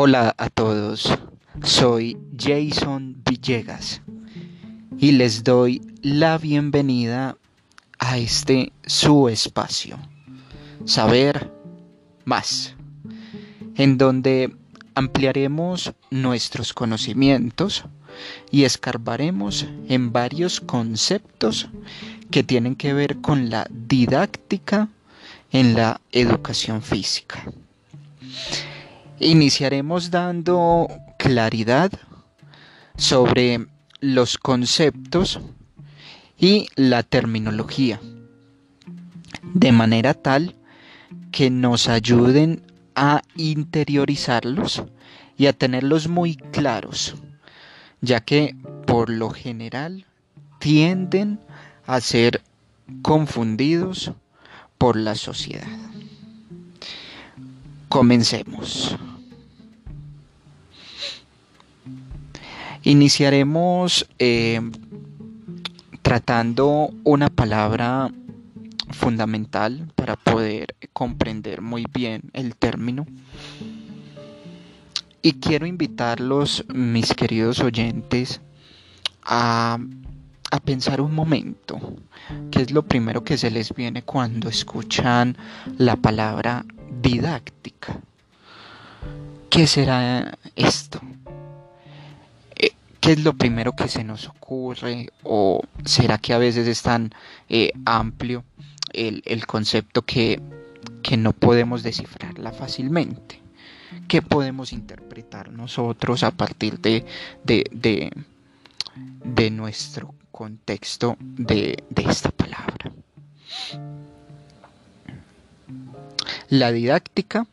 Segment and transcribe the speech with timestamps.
[0.00, 1.12] Hola a todos,
[1.64, 4.00] soy Jason Villegas
[4.96, 7.36] y les doy la bienvenida
[7.98, 9.98] a este su espacio,
[10.84, 11.52] Saber
[12.24, 12.76] Más,
[13.74, 14.54] en donde
[14.94, 17.84] ampliaremos nuestros conocimientos
[18.52, 21.70] y escarbaremos en varios conceptos
[22.30, 24.90] que tienen que ver con la didáctica
[25.50, 27.42] en la educación física.
[29.20, 31.90] Iniciaremos dando claridad
[32.96, 33.66] sobre
[34.00, 35.40] los conceptos
[36.38, 38.00] y la terminología,
[39.42, 40.54] de manera tal
[41.32, 42.62] que nos ayuden
[42.94, 44.84] a interiorizarlos
[45.36, 47.16] y a tenerlos muy claros,
[48.00, 48.54] ya que
[48.86, 50.06] por lo general
[50.60, 51.40] tienden
[51.86, 52.42] a ser
[53.02, 54.12] confundidos
[54.78, 55.66] por la sociedad.
[57.88, 58.96] Comencemos.
[62.88, 64.62] Iniciaremos eh,
[66.00, 68.10] tratando una palabra
[68.92, 73.06] fundamental para poder comprender muy bien el término.
[75.20, 78.40] Y quiero invitarlos, mis queridos oyentes,
[79.22, 79.78] a
[80.50, 81.78] a pensar un momento,
[82.50, 85.36] qué es lo primero que se les viene cuando escuchan
[85.76, 86.64] la palabra
[87.02, 88.00] didáctica.
[89.50, 91.00] ¿Qué será esto?
[93.08, 95.08] ¿Qué es lo primero que se nos ocurre?
[95.22, 97.10] ¿O será que a veces es tan
[97.48, 98.44] eh, amplio
[98.92, 100.42] el, concepto que,
[101.16, 103.40] no podemos descifrarla fácilmente?
[104.08, 107.06] ¿Qué podemos interpretar nosotros a partir de,
[107.44, 108.12] de,
[109.24, 112.92] de nuestro contexto de, esta palabra.
[116.50, 117.46] La didáctica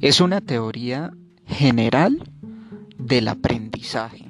[0.00, 1.12] es una teoría
[1.46, 2.22] general
[2.96, 4.29] del aprendizaje.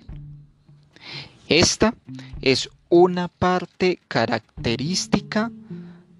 [1.50, 1.96] Esta
[2.42, 5.50] es una parte característica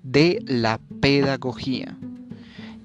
[0.02, 1.96] de la pedagogía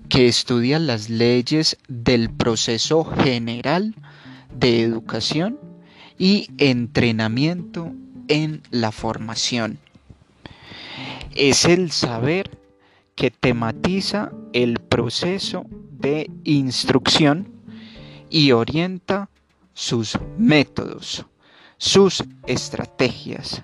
[0.10, 3.96] que estudia las leyes del proceso general
[4.54, 5.58] de educación
[6.20, 7.92] y entrenamiento
[8.28, 9.80] en la formación.
[11.34, 12.60] Es el saber
[13.16, 15.66] que tematiza el proceso
[16.00, 17.50] de instrucción
[18.30, 19.32] y orienta
[19.74, 21.26] sus métodos,
[21.78, 23.64] sus estrategias,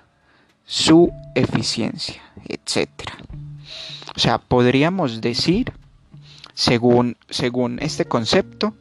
[0.64, 2.88] su eficiencia, etc.
[4.14, 5.72] O sea, podríamos decir,
[6.54, 8.74] según, según este concepto,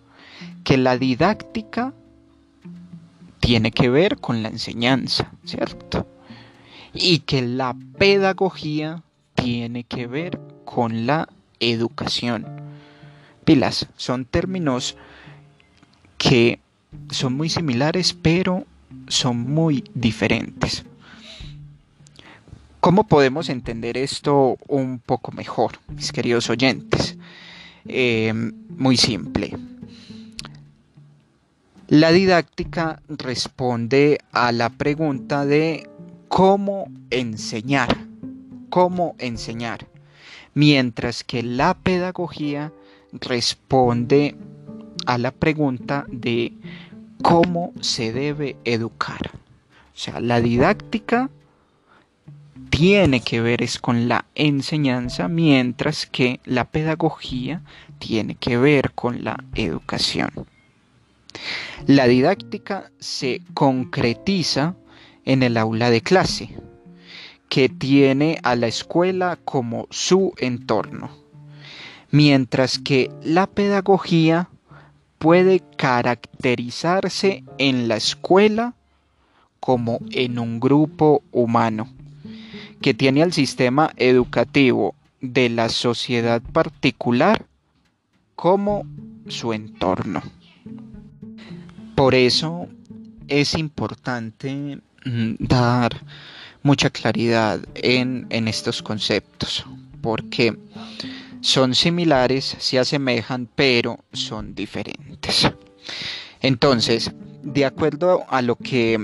[0.64, 1.94] que la didáctica
[3.40, 6.08] tiene que ver con la enseñanza, ¿cierto?
[6.94, 9.04] Y que la pedagogía
[9.34, 11.28] tiene que ver con la
[11.60, 12.46] educación.
[13.44, 14.96] Pilas, son términos
[16.18, 16.60] que
[17.10, 18.66] son muy similares, pero
[19.08, 20.84] son muy diferentes.
[22.80, 27.16] ¿Cómo podemos entender esto un poco mejor, mis queridos oyentes?
[27.86, 28.34] Eh,
[28.70, 29.56] muy simple.
[31.88, 35.90] La didáctica responde a la pregunta de
[36.30, 37.98] cómo enseñar,
[38.70, 39.88] cómo enseñar,
[40.54, 42.72] mientras que la pedagogía
[43.12, 44.38] responde
[45.06, 46.54] a la pregunta de
[47.22, 49.32] cómo se debe educar.
[49.34, 51.30] O sea, la didáctica
[52.70, 57.62] tiene que ver es con la enseñanza, mientras que la pedagogía
[58.00, 60.32] tiene que ver con la educación.
[61.86, 64.76] La didáctica se concretiza
[65.26, 66.56] en el aula de clase,
[67.50, 71.12] que tiene a la escuela como su entorno,
[72.10, 74.50] mientras que la pedagogía
[75.22, 78.74] puede caracterizarse en la escuela
[79.60, 81.88] como en un grupo humano,
[82.82, 87.46] que tiene al sistema educativo de la sociedad particular
[88.36, 88.84] como
[89.28, 90.24] su entorno.
[91.94, 92.68] Por eso
[93.28, 96.02] es importante mm, dar
[96.64, 99.68] mucha claridad en, estos conceptos,
[100.02, 100.58] porque
[101.42, 105.52] son similares, se asemejan, pero son diferentes.
[106.42, 107.12] Entonces,
[107.44, 108.98] de acuerdo a lo que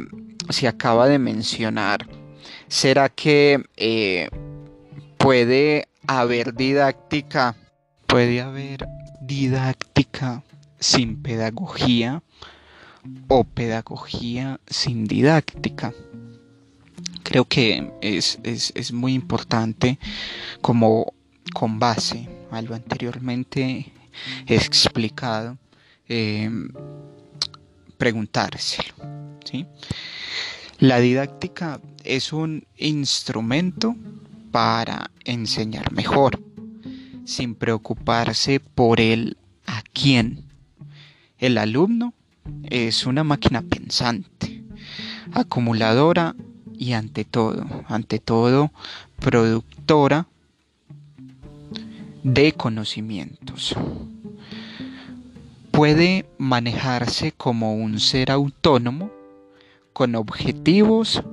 [0.50, 2.08] se acaba de mencionar,
[2.68, 4.30] ¿será que eh,
[5.18, 7.56] puede haber didáctica?
[8.06, 8.88] ¿Puede haber
[9.22, 10.44] didáctica
[10.80, 12.22] sin pedagogía?
[13.28, 15.94] o pedagogía sin didáctica.
[17.24, 18.40] Creo que es,
[18.94, 20.00] muy importante
[20.62, 21.14] como
[21.58, 23.92] con base a lo anteriormente
[24.46, 25.58] explicado
[26.08, 26.70] em,
[27.98, 28.94] preguntárselo.
[29.44, 29.66] ¿sí?
[30.78, 33.96] La didáctica es un instrumento
[34.52, 36.40] para enseñar mejor,
[37.26, 40.44] sin preocuparse por el a quién.
[41.40, 42.14] El alumno
[42.66, 44.64] es una máquina pensante,
[45.34, 46.36] acumuladora
[46.78, 48.72] y ante todo, ante todo,
[49.20, 50.28] productora
[52.34, 53.74] de conocimientos.
[55.72, 59.10] Puede manejarse como un ser autónomo
[59.94, 61.24] con objetivos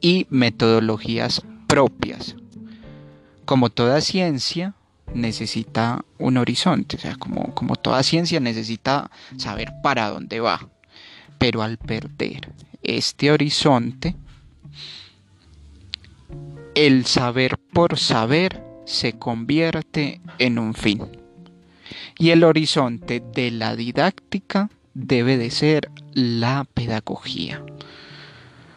[0.00, 2.36] y metodologías propias.
[3.44, 4.74] Como toda ciencia,
[5.12, 10.68] necesita un horizonte, o sea, como, como toda ciencia necesita saber para dónde va.
[11.38, 12.52] Pero al perder
[12.84, 14.14] este horizonte,
[16.76, 21.02] el saber por saber se convierte en un fin.
[22.18, 27.64] Y el horizonte de la didáctica debe de ser la pedagogía.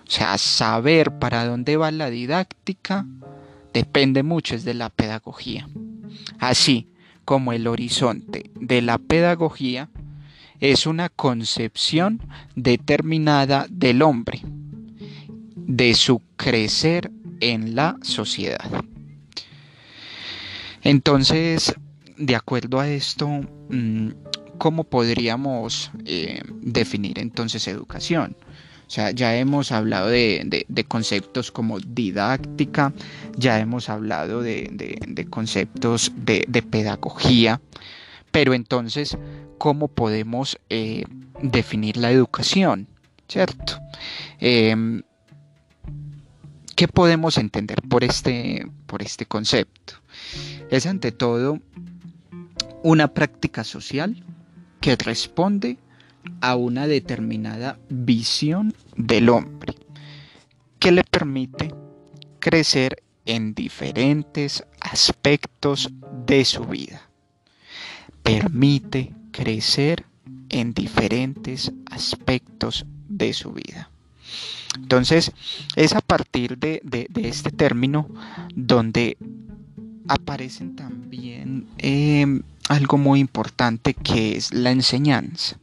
[0.08, 3.06] O sea, saber para dónde va la didáctica
[3.74, 5.68] depende mucho de la pedagogía.
[6.40, 6.88] Así
[7.26, 9.90] como el horizonte de la pedagogía
[10.60, 12.22] es una concepción
[12.56, 14.42] determinada del hombre,
[15.56, 17.12] de su crecer
[17.42, 18.86] en la sociedad.
[20.86, 21.74] Entonces,
[22.16, 24.10] de acuerdo a esto, mm,
[24.60, 28.38] ¿cómo podríamos eh, definir entonces educación?
[28.88, 32.94] O sea, ya hemos hablado de, conceptos como didáctica,
[33.36, 37.60] ya hemos hablado de, conceptos de, pedagogía,
[38.32, 39.18] pero entonces,
[39.58, 41.06] ¿cómo podemos eh,
[41.42, 42.88] definir la educación?
[43.28, 43.80] ¿Cierto?
[44.40, 45.02] Em,
[46.76, 49.96] ¿Qué podemos entender por este, por este concepto?
[50.76, 51.62] Es ante todo
[52.84, 54.26] una práctica social
[54.82, 55.78] que responde
[56.42, 59.76] a una determinada visión del hombre
[60.78, 61.74] que le permite
[62.40, 65.94] crecer en diferentes aspectos
[66.28, 67.10] de su vida.
[68.22, 70.04] Permite crecer
[70.50, 73.90] en diferentes aspectos de su vida.
[74.76, 75.32] Entonces,
[75.78, 76.82] es a partir de,
[77.16, 78.10] este término
[78.54, 79.18] donde
[80.08, 85.58] aparecen también em, algo muy importante que es la enseñanza.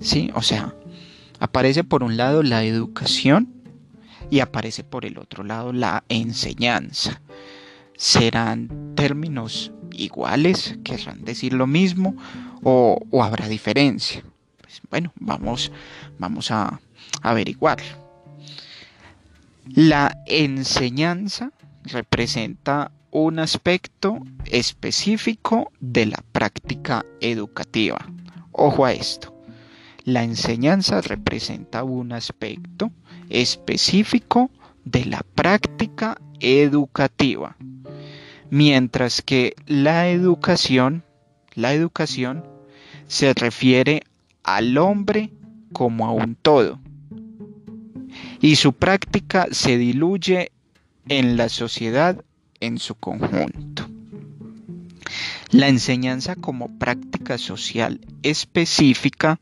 [0.00, 0.30] ¿Sí?
[0.34, 0.74] O sea,
[1.40, 3.48] aparece por un lado la educación
[4.30, 7.20] y aparece por el otro lado la enseñanza.
[7.96, 10.78] ¿Serán términos iguales?
[10.84, 12.14] ¿Querrán decir lo mismo?
[12.62, 14.22] ¿O, habrá diferencia?
[14.60, 15.72] Pues, bueno, vamos,
[16.18, 16.80] vamos a
[17.22, 17.78] averiguar.
[19.66, 21.52] La enseñanza
[21.84, 27.96] representa un aspecto específico de la práctica educativa.
[28.52, 29.34] Ojo a esto.
[30.04, 32.92] La enseñanza representa un aspecto
[33.30, 34.50] específico
[34.84, 37.56] de la práctica educativa,
[38.50, 41.02] mientras que la educación,
[41.54, 42.44] la educación
[43.06, 44.02] se refiere
[44.42, 45.32] al hombre
[45.72, 46.80] como a un todo
[48.42, 50.52] y su práctica se diluye
[51.08, 52.22] en la sociedad
[52.60, 53.88] en su conjunto.
[55.50, 59.40] La enseñanza como práctica social específica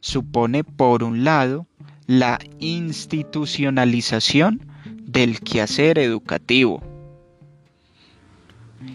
[0.00, 1.66] supone, por un lado,
[2.06, 4.66] la institucionalización
[5.04, 6.82] del quehacer educativo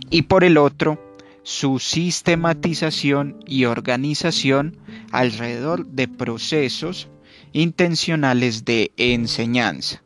[0.09, 0.99] y por el otro,
[1.43, 4.77] su sistematización y organización
[5.11, 7.09] alrededor de procesos
[7.51, 10.03] intencionales de enseñanza.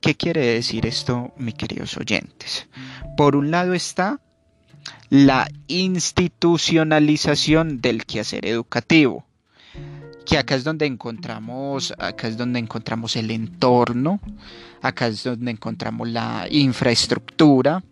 [0.00, 2.68] ¿Qué quiere decir esto, mis queridos oyentes?
[3.16, 4.20] Por un lado está
[5.08, 9.24] la institucionalización del quehacer educativo,
[10.24, 14.20] que acá es donde encontramos, acá es donde encontramos el entorno,
[14.82, 17.82] acá es donde encontramos la infraestructura,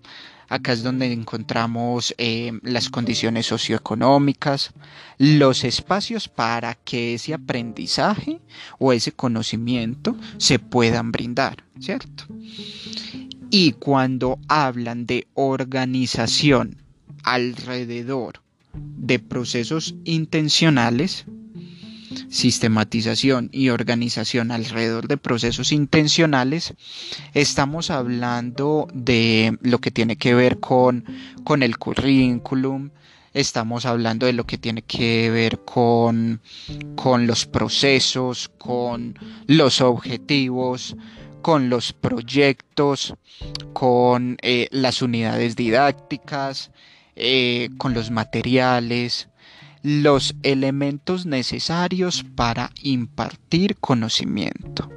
[0.48, 4.72] acá es donde encontramos eh, las condiciones socioeconómicas,
[5.18, 8.40] los espacios para que ese aprendizaje
[8.78, 12.24] o ese conocimiento se puedan brindar, ¿cierto?
[13.50, 16.76] Y cuando hablan de organización
[17.22, 18.42] alrededor
[18.74, 21.26] de procesos intencionales,
[22.28, 26.74] sistematización y organización alrededor de procesos intencionales,
[27.34, 31.04] estamos hablando de lo que tiene que ver con,
[31.44, 32.90] con el currículum,
[33.34, 36.40] estamos hablando de lo que tiene que ver con,
[36.94, 40.96] con los procesos, con los objetivos,
[41.42, 43.14] con los proyectos,
[43.74, 46.70] con eh, las unidades didácticas,
[47.16, 49.28] eh, con los materiales,
[49.84, 54.90] los elementos necesarios para impartir conocimiento.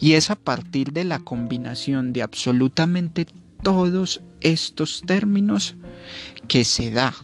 [0.00, 3.26] Y es a partir de la combinación de absolutamente
[3.62, 5.76] todos estos términos
[6.48, 7.14] que se da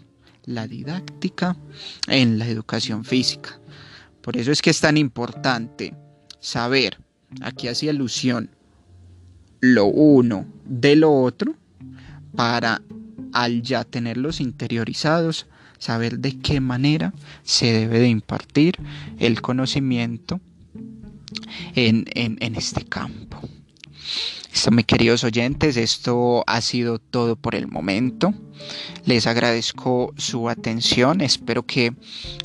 [0.44, 1.56] la didáctica
[2.08, 3.58] en la educación física.
[4.20, 5.94] Por eso es que es tan importante
[6.40, 6.98] saber,
[7.40, 8.50] aquí hace alusión,
[9.60, 11.54] lo uno de lo otro
[12.36, 12.82] para
[13.32, 15.46] al ya tenerlos interiorizados,
[15.78, 18.76] saber de qué manera se debe de impartir
[19.18, 20.40] el conocimiento
[21.74, 23.40] en, en este campo.
[24.52, 28.34] Esto, mis queridos oyentes, esto ha sido todo por el momento.
[29.04, 31.20] Les agradezco su atención.
[31.20, 31.92] Espero que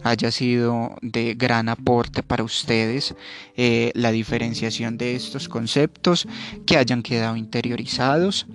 [0.04, 3.16] haya sido de gran aporte para ustedes
[3.56, 6.28] eh, la diferenciación de estos conceptos,
[6.68, 8.46] que hayan quedado interiorizados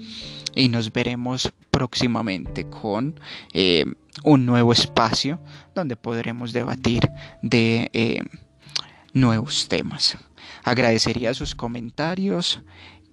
[0.58, 3.18] y nos veremos próximamente con
[3.52, 3.84] eh,
[4.24, 5.40] un nuevo espacio
[5.72, 7.08] donde podremos debatir
[7.42, 8.22] de eh,
[9.12, 10.18] nuevos temas.
[10.64, 12.60] Agradecería sus comentarios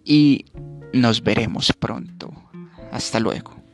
[0.04, 0.46] y
[0.92, 2.34] nos veremos pronto.
[2.92, 3.65] Hasta luego.